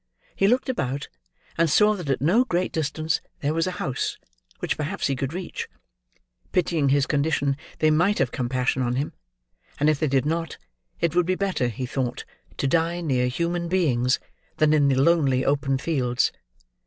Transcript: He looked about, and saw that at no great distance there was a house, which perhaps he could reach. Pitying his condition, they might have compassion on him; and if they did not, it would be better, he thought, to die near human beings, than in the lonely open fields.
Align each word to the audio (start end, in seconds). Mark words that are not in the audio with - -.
He 0.35 0.47
looked 0.47 0.67
about, 0.67 1.09
and 1.59 1.69
saw 1.69 1.93
that 1.93 2.09
at 2.09 2.21
no 2.23 2.43
great 2.43 2.71
distance 2.71 3.21
there 3.41 3.53
was 3.53 3.67
a 3.67 3.73
house, 3.77 4.17
which 4.57 4.75
perhaps 4.75 5.05
he 5.05 5.15
could 5.15 5.31
reach. 5.31 5.69
Pitying 6.51 6.89
his 6.89 7.05
condition, 7.05 7.55
they 7.77 7.91
might 7.91 8.17
have 8.17 8.31
compassion 8.31 8.81
on 8.81 8.95
him; 8.95 9.13
and 9.79 9.91
if 9.91 9.99
they 9.99 10.07
did 10.07 10.25
not, 10.25 10.57
it 11.01 11.13
would 11.15 11.27
be 11.27 11.35
better, 11.35 11.67
he 11.67 11.85
thought, 11.85 12.25
to 12.57 12.65
die 12.65 13.01
near 13.01 13.27
human 13.27 13.67
beings, 13.67 14.19
than 14.57 14.73
in 14.73 14.87
the 14.87 14.95
lonely 14.95 15.45
open 15.45 15.77
fields. 15.77 16.31